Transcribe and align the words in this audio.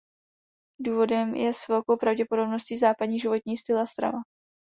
Důvodem 0.79 1.35
je 1.35 1.53
s 1.53 1.67
velkou 1.67 1.97
pravděpodobností 1.97 2.77
„západní“ 2.77 3.19
životní 3.19 3.57
styl 3.57 3.79
a 3.79 3.85
strava. 3.85 4.19